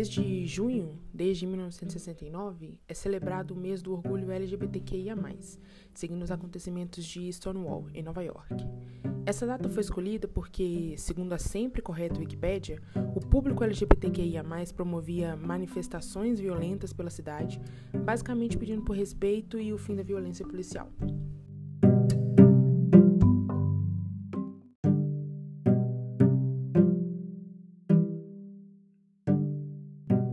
[0.00, 5.14] mês de junho, desde 1969, é celebrado o mês do orgulho LGBTQIA,
[5.92, 8.66] seguindo os acontecimentos de Stonewall, em Nova York.
[9.26, 12.80] Essa data foi escolhida porque, segundo a sempre correta Wikipédia,
[13.14, 14.42] o público LGBTQIA
[14.74, 17.60] promovia manifestações violentas pela cidade,
[17.92, 20.88] basicamente pedindo por respeito e o fim da violência policial.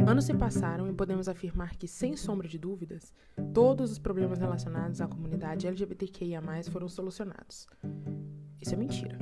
[0.07, 3.13] Anos se passaram e podemos afirmar que, sem sombra de dúvidas,
[3.53, 7.67] todos os problemas relacionados à comunidade LGBTQIA foram solucionados.
[8.61, 9.19] Isso é mentira.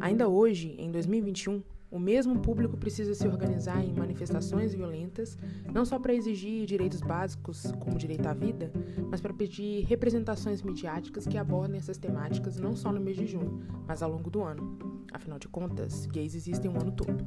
[0.00, 5.36] Ainda hoje, em 2021, o mesmo público precisa se organizar em manifestações violentas,
[5.70, 8.72] não só para exigir direitos básicos, como direito à vida,
[9.10, 13.60] mas para pedir representações midiáticas que abordem essas temáticas não só no mês de junho,
[13.86, 14.78] mas ao longo do ano.
[15.12, 17.22] Afinal de contas, gays existem o ano todo.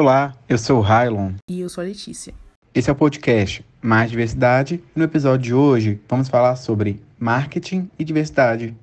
[0.00, 1.32] Olá, eu sou o Rylon.
[1.46, 2.32] E eu sou a Letícia.
[2.74, 7.90] Esse é o podcast Mais Diversidade e no episódio de hoje vamos falar sobre marketing
[7.98, 8.74] e diversidade.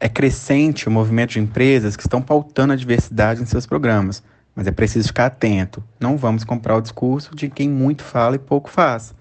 [0.00, 4.22] É crescente o movimento de empresas que estão pautando a diversidade em seus programas,
[4.56, 5.84] mas é preciso ficar atento.
[6.00, 9.14] Não vamos comprar o discurso de quem muito fala e pouco faz.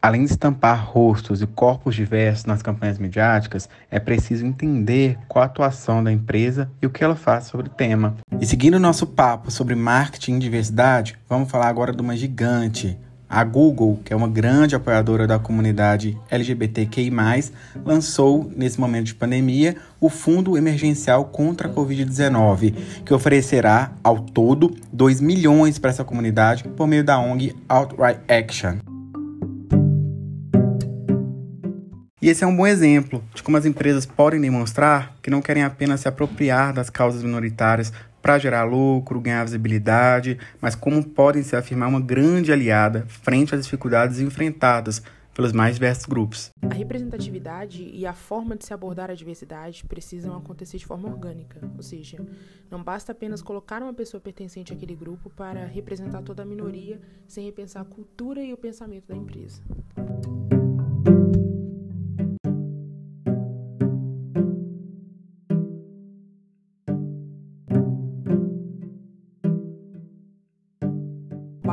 [0.00, 5.46] Além de estampar rostos e corpos diversos nas campanhas midiáticas, é preciso entender qual a
[5.46, 8.14] atuação da empresa e o que ela faz sobre o tema.
[8.40, 12.96] E seguindo o nosso papo sobre marketing e diversidade, vamos falar agora de uma gigante.
[13.28, 17.12] A Google, que é uma grande apoiadora da comunidade LGBTQI,
[17.84, 24.74] lançou, nesse momento de pandemia, o Fundo Emergencial contra a Covid-19, que oferecerá, ao todo,
[24.92, 28.87] 2 milhões para essa comunidade por meio da ONG Outright Action.
[32.20, 35.62] E esse é um bom exemplo de como as empresas podem demonstrar que não querem
[35.62, 41.54] apenas se apropriar das causas minoritárias para gerar lucro, ganhar visibilidade, mas como podem se
[41.54, 45.00] afirmar uma grande aliada frente às dificuldades enfrentadas
[45.32, 46.50] pelos mais diversos grupos.
[46.68, 51.60] A representatividade e a forma de se abordar a diversidade precisam acontecer de forma orgânica,
[51.76, 52.18] ou seja,
[52.68, 57.44] não basta apenas colocar uma pessoa pertencente àquele grupo para representar toda a minoria sem
[57.44, 59.62] repensar a cultura e o pensamento da empresa.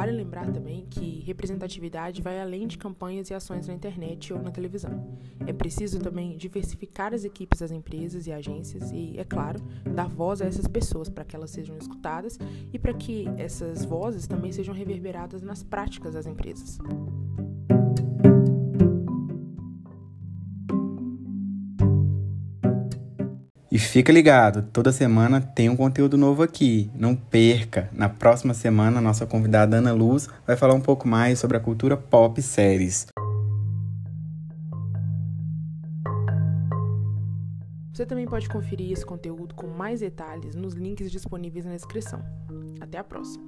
[0.05, 4.51] Vale lembrar também que representatividade vai além de campanhas e ações na internet ou na
[4.51, 5.17] televisão.
[5.47, 9.59] É preciso também diversificar as equipes das empresas e agências e, é claro,
[9.95, 12.37] dar voz a essas pessoas para que elas sejam escutadas
[12.71, 16.77] e para que essas vozes também sejam reverberadas nas práticas das empresas.
[23.75, 26.89] E fica ligado, toda semana tem um conteúdo novo aqui.
[26.95, 27.89] Não perca!
[27.91, 31.97] Na próxima semana, nossa convidada Ana Luz vai falar um pouco mais sobre a cultura
[31.97, 33.07] pop séries.
[37.91, 42.23] Você também pode conferir esse conteúdo com mais detalhes nos links disponíveis na descrição.
[42.79, 43.43] Até a próxima!